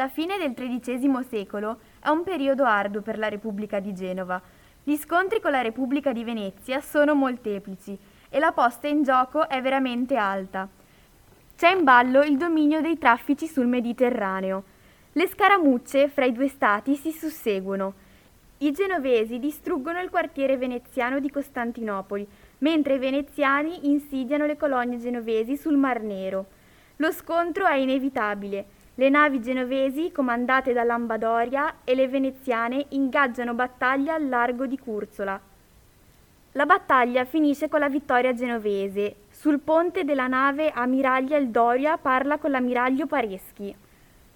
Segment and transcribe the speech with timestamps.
[0.00, 4.40] La fine del XIII secolo è un periodo arduo per la Repubblica di Genova.
[4.82, 7.98] Gli scontri con la Repubblica di Venezia sono molteplici
[8.30, 10.66] e la posta in gioco è veramente alta.
[11.54, 14.64] C'è in ballo il dominio dei traffici sul Mediterraneo.
[15.12, 17.92] Le scaramucce fra i due stati si susseguono.
[18.56, 22.26] I genovesi distruggono il quartiere veneziano di Costantinopoli,
[22.60, 26.46] mentre i veneziani insidiano le colonie genovesi sul Mar Nero.
[26.96, 28.78] Lo scontro è inevitabile.
[28.94, 35.40] Le navi genovesi, comandate da Lambadoria, e le veneziane ingaggiano battaglia al largo di Curzola.
[36.52, 39.14] La battaglia finisce con la vittoria genovese.
[39.30, 43.74] Sul ponte della nave ammiraglia il Doria parla con l'ammiraglio Pareschi.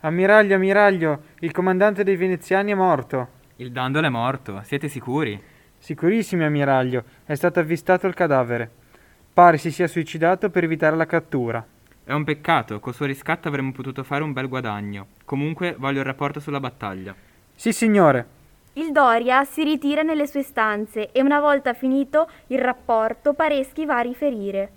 [0.00, 3.28] Ammiraglio, ammiraglio, il comandante dei veneziani è morto.
[3.56, 5.42] Il dandolo è morto, siete sicuri?
[5.78, 8.70] Sicurissimi, ammiraglio, è stato avvistato il cadavere.
[9.32, 11.66] Pare si sia suicidato per evitare la cattura.
[12.08, 15.08] È un peccato, col suo riscatto avremmo potuto fare un bel guadagno.
[15.24, 17.12] Comunque voglio il rapporto sulla battaglia.
[17.52, 18.26] Sì, signore.
[18.74, 23.96] Il Doria si ritira nelle sue stanze e una volta finito il rapporto Pareschi va
[23.96, 24.70] a riferire.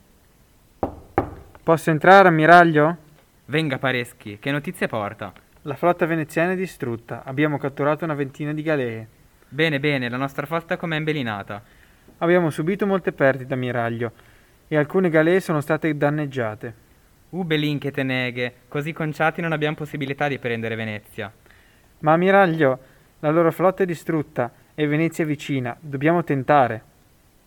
[1.62, 2.98] Posso entrare, ammiraglio?
[3.46, 5.32] Venga, Pareschi, che notizie porta?
[5.62, 7.22] La flotta veneziana è distrutta.
[7.24, 9.08] Abbiamo catturato una ventina di galee.
[9.48, 11.62] Bene, bene, la nostra flotta com'è imbelinata?
[12.18, 14.14] Abbiamo subito molte perdite, ammiraglio,
[14.68, 16.88] e alcune galee sono state danneggiate.
[17.30, 21.32] Uh, Belin che te neghe, così conciati non abbiamo possibilità di prendere Venezia.
[22.00, 22.80] Ma, ammiraglio,
[23.20, 25.76] la loro flotta è distrutta e Venezia è vicina.
[25.80, 26.82] Dobbiamo tentare.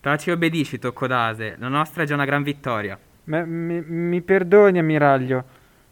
[0.00, 2.98] Taci obbedisci, Toccodase, la nostra è già una gran vittoria.
[3.24, 5.44] Ma, mi, mi perdoni, ammiraglio.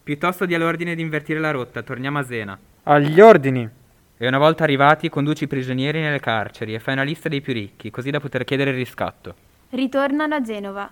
[0.03, 2.59] Piuttosto dia l'ordine di invertire la rotta, torniamo a Zena.
[2.85, 3.69] Agli ordini!
[4.17, 7.55] E una volta arrivati conduci i prigionieri nelle carceri e fai una lista dei più
[7.55, 9.35] ricchi, così da poter chiedere il riscatto.
[9.71, 10.91] Ritornano a Genova.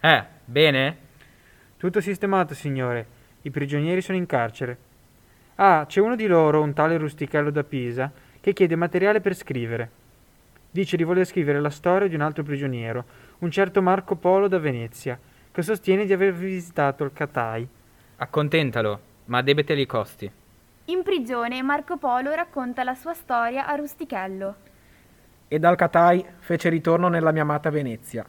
[0.00, 0.96] Eh, bene?
[1.80, 3.06] Tutto sistemato, signore.
[3.40, 4.76] I prigionieri sono in carcere.
[5.54, 9.90] Ah, c'è uno di loro, un tale rustichello da Pisa, che chiede materiale per scrivere.
[10.70, 13.02] Dice di voler scrivere la storia di un altro prigioniero,
[13.38, 15.18] un certo Marco Polo da Venezia,
[15.50, 17.66] che sostiene di aver visitato il Catai.
[18.16, 20.30] Accontentalo, ma debeteli i costi.
[20.84, 24.54] In prigione Marco Polo racconta la sua storia a Rustichello.
[25.48, 28.22] E dal Catai fece ritorno nella mia amata Venezia.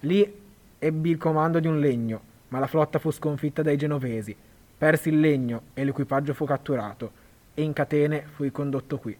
[0.00, 0.42] Lì
[0.76, 4.36] ebbi il comando di un legno, ma la flotta fu sconfitta dai genovesi.
[4.78, 7.10] Persi il legno e l'equipaggio fu catturato,
[7.54, 9.16] e in catene fui condotto qui.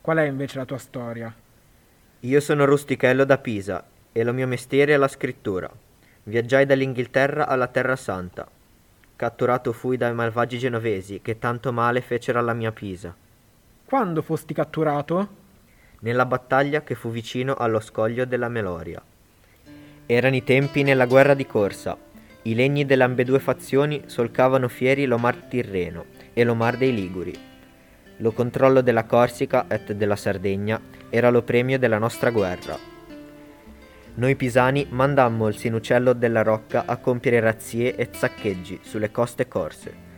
[0.00, 1.34] Qual è invece la tua storia?
[2.20, 5.70] Io sono Rustichello da Pisa, e lo mio mestiere è la scrittura.
[6.24, 8.48] Viaggiai dall'Inghilterra alla Terra Santa.
[9.16, 13.14] Catturato fui dai malvagi genovesi che tanto male fecero alla mia Pisa.
[13.84, 15.40] Quando fosti catturato?
[16.00, 19.02] Nella battaglia che fu vicino allo scoglio della Meloria.
[20.06, 21.96] Erano i tempi nella guerra di corsa,
[22.44, 27.32] i legni delle ambedue fazioni solcavano fieri lo mar Tirreno e lo mar dei Liguri.
[28.16, 32.76] Lo controllo della Corsica et della Sardegna era lo premio della nostra guerra.
[34.14, 40.10] Noi pisani mandammo il sinucello della Rocca a compiere razzie e saccheggi sulle coste corse.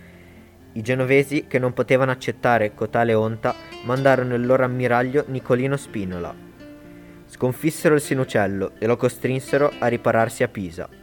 [0.72, 3.54] I genovesi, che non potevano accettare cotale onta,
[3.84, 6.34] mandarono il loro ammiraglio Nicolino Spinola.
[7.26, 11.02] Sconfissero il sinucello e lo costrinsero a ripararsi a Pisa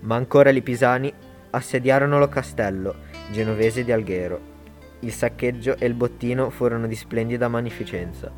[0.00, 1.12] ma ancora i pisani
[1.50, 2.94] assediarono lo castello
[3.30, 4.56] genovese di Alghero.
[5.00, 8.30] Il saccheggio e il bottino furono di splendida magnificenza.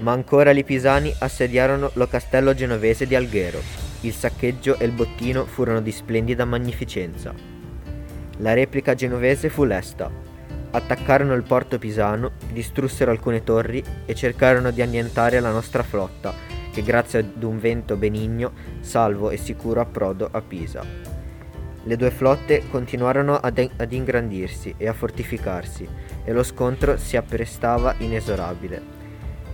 [0.00, 3.60] Ma ancora i pisani assediarono lo castello genovese di Alghero.
[4.00, 7.32] Il saccheggio e il bottino furono di splendida magnificenza.
[8.38, 10.10] La replica genovese fu lesta.
[10.70, 16.82] Attaccarono il porto pisano, distrussero alcune torri e cercarono di annientare la nostra flotta che
[16.82, 20.84] grazie ad un vento benigno, salvo e sicuro approdo a Pisa.
[21.82, 25.88] Le due flotte continuarono ad, ad ingrandirsi e a fortificarsi,
[26.22, 28.82] e lo scontro si apprestava inesorabile.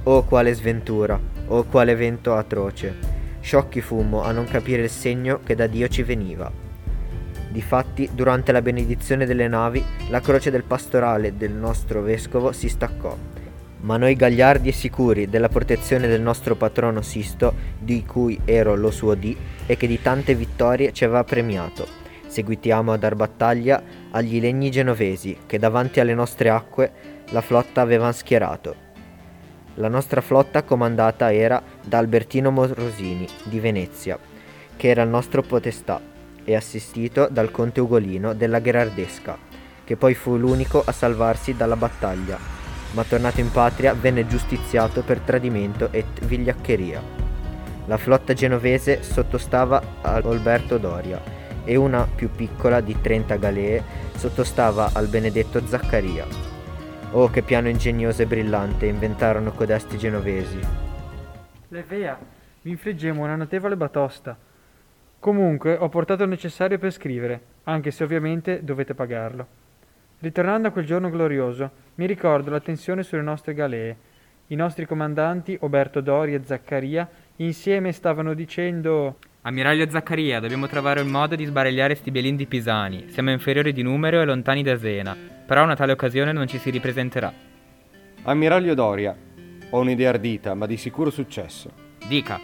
[0.02, 2.92] Oh quale sventura, oh quale vento atroce!
[3.38, 6.50] Sciocchi fummo a non capire il segno che da Dio ci veniva.
[7.50, 13.31] Difatti, durante la benedizione delle navi, la croce del pastorale del nostro vescovo si staccò
[13.82, 18.90] ma noi gagliardi e sicuri della protezione del nostro patrono Sisto, di cui ero lo
[18.90, 19.36] suo dì,
[19.66, 21.86] e che di tante vittorie ci aveva premiato,
[22.26, 26.92] seguitiamo a dar battaglia agli legni genovesi che davanti alle nostre acque
[27.30, 28.90] la flotta avevano schierato.
[29.76, 34.18] La nostra flotta comandata era da Albertino Morosini di Venezia,
[34.76, 36.00] che era il nostro potestà,
[36.44, 39.38] e assistito dal conte Ugolino della Gherardesca,
[39.84, 42.61] che poi fu l'unico a salvarsi dalla battaglia
[42.92, 47.00] ma tornato in patria venne giustiziato per tradimento e vigliaccheria.
[47.86, 53.82] La flotta genovese sottostava a Alberto Doria, e una più piccola di 30 galee
[54.16, 56.26] sottostava al benedetto Zaccaria.
[57.12, 60.58] Oh, che piano ingegnoso e brillante inventarono codesti genovesi.
[61.68, 62.18] Levea,
[62.62, 64.36] vi infliggemmo una notevole batosta.
[65.18, 69.60] Comunque ho portato il necessario per scrivere, anche se ovviamente dovete pagarlo.
[70.22, 73.96] Ritornando a quel giorno glorioso, mi ricordo la tensione sulle nostre galee.
[74.46, 81.08] I nostri comandanti, Oberto Dori e Zaccaria, insieme stavano dicendo Ammiraglio Zaccaria, dobbiamo trovare un
[81.08, 83.06] modo di sbaragliare sti belindi pisani.
[83.08, 86.70] Siamo inferiori di numero e lontani da Zena, però una tale occasione non ci si
[86.70, 87.32] ripresenterà.
[88.22, 89.16] Ammiraglio Doria,
[89.70, 91.72] ho un'idea ardita, ma di sicuro successo.
[92.06, 92.38] Dica,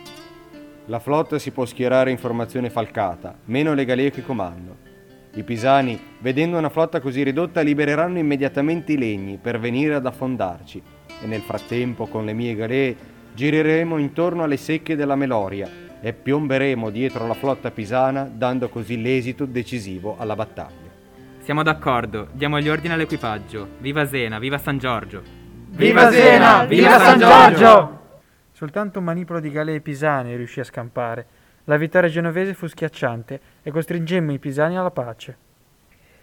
[0.86, 4.87] La flotta si può schierare in formazione falcata, meno le galee che comando.
[5.34, 10.82] I pisani, vedendo una flotta così ridotta, libereranno immediatamente i legni per venire ad affondarci
[11.22, 12.96] e nel frattempo con le mie galee
[13.34, 15.68] gireremo intorno alle secche della Meloria
[16.00, 20.86] e piomberemo dietro la flotta pisana dando così l'esito decisivo alla battaglia.
[21.40, 23.68] siamo d'accordo, diamo gli ordini all'equipaggio.
[23.78, 25.22] Viva Zena, viva San Giorgio!
[25.70, 26.64] Viva Zena!
[26.64, 27.98] Viva San Giorgio!
[28.52, 31.26] Soltanto un manipolo di galee pisane riuscì a scampare.
[31.68, 35.36] La vittoria genovese fu schiacciante e costringemmo i pisani alla pace.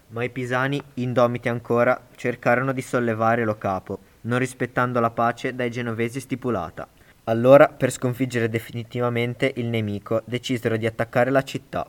[0.08, 5.70] Ma i pisani, indomiti ancora, cercarono di sollevare lo capo, non rispettando la pace dai
[5.70, 6.88] genovesi stipulata.
[7.24, 11.88] Allora, per sconfiggere definitivamente il nemico, decisero di attaccare la città.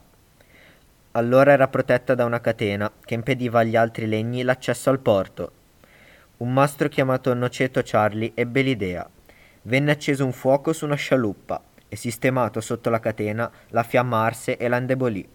[1.14, 5.52] Allora era protetta da una catena che impediva agli altri legni l'accesso al porto.
[6.38, 9.10] Un mastro chiamato Noceto Charlie ebbe l'idea.
[9.64, 14.58] Venne acceso un fuoco su una scialuppa e sistemato sotto la catena la fiamma arse
[14.58, 15.28] e la indebolì.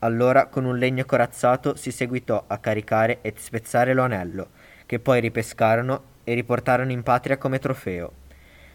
[0.00, 4.50] Allora con un legno corazzato si seguitò a caricare e spezzare lo anello,
[4.86, 8.12] che poi ripescarono e riportarono in patria come trofeo.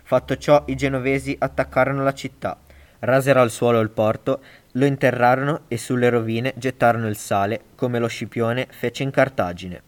[0.04, 2.57] Fatto ciò, i genovesi attaccarono la città,
[3.00, 4.42] rasero al suolo il porto,
[4.74, 9.81] lo interrarono e sulle rovine gettarono il sale, come lo Scipione fece in Cartagine.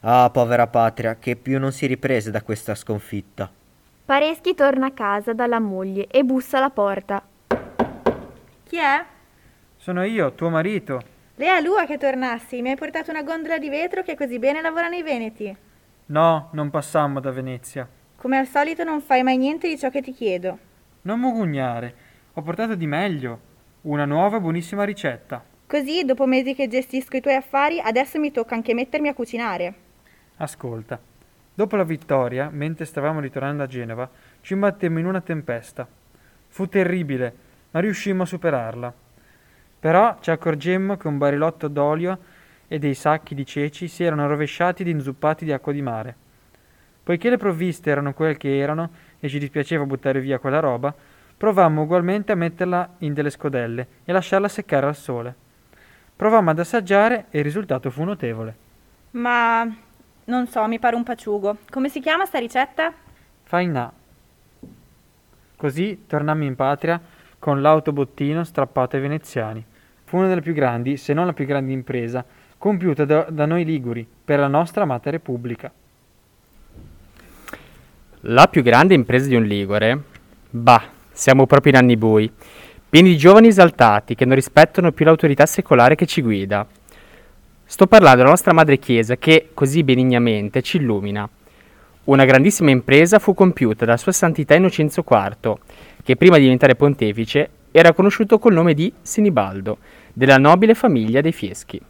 [0.00, 3.50] Ah, povera patria, che più non si riprese da questa sconfitta.
[4.06, 7.26] Pareschi torna a casa dalla moglie e bussa alla porta.
[8.62, 9.04] Chi è?
[9.76, 11.02] Sono io, tuo marito.
[11.34, 14.86] Lea Lua che tornassi, mi hai portato una gondola di vetro che così bene lavora
[14.86, 15.56] nei Veneti.
[16.06, 17.88] No, non passammo da Venezia.
[18.14, 20.56] Come al solito non fai mai niente di ciò che ti chiedo.
[21.02, 21.94] Non mugugnare,
[22.34, 23.40] ho portato di meglio.
[23.82, 25.44] Una nuova buonissima ricetta.
[25.66, 29.74] Così, dopo mesi che gestisco i tuoi affari, adesso mi tocca anche mettermi a cucinare.
[30.36, 31.00] Ascolta.
[31.56, 34.06] Dopo la vittoria, mentre stavamo ritornando a Genova,
[34.42, 35.88] ci imbattemmo in una tempesta.
[36.48, 37.34] Fu terribile,
[37.70, 38.92] ma riuscimmo a superarla.
[39.80, 42.18] Però ci accorgemmo che un barilotto d'olio
[42.68, 46.14] e dei sacchi di ceci si erano rovesciati ed inzuppati di acqua di mare.
[47.02, 50.94] Poiché le provviste erano quel che erano e ci dispiaceva buttare via quella roba,
[51.38, 55.34] provammo ugualmente a metterla in delle scodelle e lasciarla seccare al sole.
[56.14, 58.56] Provammo ad assaggiare e il risultato fu notevole.
[59.12, 59.84] Ma
[60.26, 61.58] non so, mi pare un paciugo.
[61.70, 62.92] Come si chiama sta ricetta?
[63.44, 63.92] Fainà.
[65.56, 67.00] Così tornammo in patria
[67.38, 69.64] con l'autobottino strappato ai veneziani.
[70.04, 72.24] Fu una delle più grandi, se non la più grande impresa,
[72.58, 75.72] compiuta da, da noi liguri per la nostra amata Repubblica.
[78.20, 80.02] La più grande impresa di un ligure?
[80.50, 80.82] Bah,
[81.12, 82.30] siamo proprio in anni bui,
[82.88, 86.66] pieni di giovani esaltati che non rispettano più l'autorità secolare che ci guida.
[87.68, 91.28] Sto parlando della nostra madre Chiesa che, così benignamente, ci illumina.
[92.04, 95.56] Una grandissima impresa fu compiuta da Sua Santità Innocenzo IV,
[96.04, 99.78] che prima di diventare pontefice era conosciuto col nome di Sinibaldo,
[100.12, 101.82] della nobile famiglia dei Fieschi.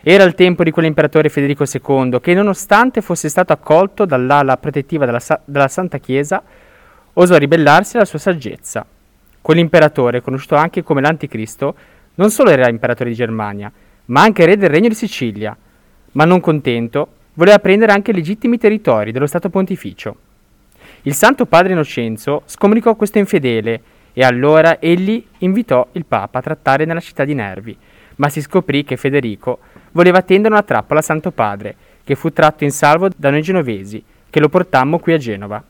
[0.00, 5.18] Era il tempo di quell'imperatore Federico II che, nonostante fosse stato accolto dall'ala protettiva della,
[5.18, 6.40] Sa- della Santa Chiesa,
[7.14, 8.86] osò ribellarsi alla sua saggezza.
[9.42, 11.74] Quell'imperatore, conosciuto anche come l'Anticristo,
[12.14, 13.72] non solo era imperatore di Germania,
[14.10, 15.56] ma anche re del regno di Sicilia,
[16.12, 20.16] ma non contento, voleva prendere anche legittimi territori dello Stato Pontificio.
[21.02, 23.80] Il Santo Padre Innocenzo scomunicò questo infedele
[24.12, 27.76] e allora egli invitò il Papa a trattare nella città di Nervi,
[28.16, 29.60] ma si scoprì che Federico
[29.92, 34.02] voleva tendere una trappola al Santo Padre, che fu tratto in salvo da noi genovesi,
[34.28, 35.62] che lo portammo qui a Genova.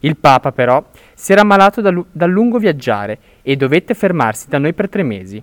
[0.00, 0.84] Il Papa però
[1.14, 5.42] si era ammalato dal, dal lungo viaggiare e dovette fermarsi da noi per tre mesi.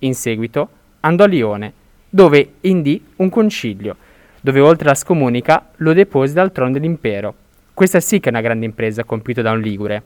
[0.00, 0.68] In seguito
[1.00, 1.72] andò a Lione,
[2.08, 3.96] dove indì un concilio,
[4.40, 7.34] dove oltre alla scomunica lo depose dal trono dell'impero.
[7.74, 10.02] Questa sì che è una grande impresa compiuta da un ligure.